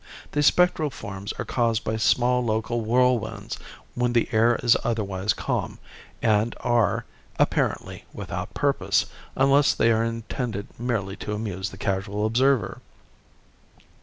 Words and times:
These 0.31 0.47
spectral 0.47 0.89
forms 0.89 1.31
are 1.33 1.45
caused 1.45 1.83
by 1.83 1.97
small 1.97 2.43
local 2.43 2.81
whirlwinds 2.81 3.59
when 3.93 4.13
the 4.13 4.27
air 4.31 4.57
is 4.63 4.75
otherwise 4.83 5.31
calm, 5.31 5.77
and 6.23 6.55
are, 6.61 7.05
apparently, 7.37 8.05
without 8.11 8.55
purpose, 8.55 9.05
unless 9.35 9.75
they 9.75 9.91
are 9.91 10.03
intended 10.03 10.65
merely 10.79 11.15
to 11.17 11.35
amuse 11.35 11.69
the 11.69 11.77
casual 11.77 12.25
observer. 12.25 12.81